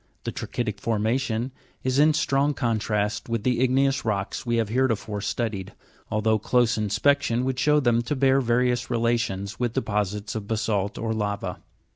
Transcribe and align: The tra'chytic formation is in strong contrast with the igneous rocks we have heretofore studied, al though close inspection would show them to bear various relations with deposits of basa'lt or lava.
The 0.23 0.31
tra'chytic 0.31 0.79
formation 0.79 1.51
is 1.83 1.99
in 1.99 2.15
strong 2.15 2.55
contrast 2.55 3.29
with 3.29 3.43
the 3.43 3.59
igneous 3.61 4.03
rocks 4.03 4.47
we 4.47 4.55
have 4.55 4.69
heretofore 4.69 5.21
studied, 5.21 5.73
al 6.11 6.21
though 6.23 6.39
close 6.39 6.75
inspection 6.75 7.45
would 7.45 7.59
show 7.59 7.79
them 7.79 8.01
to 8.01 8.15
bear 8.15 8.41
various 8.41 8.89
relations 8.89 9.59
with 9.59 9.73
deposits 9.73 10.33
of 10.33 10.47
basa'lt 10.47 10.97
or 10.99 11.13
lava. 11.13 11.59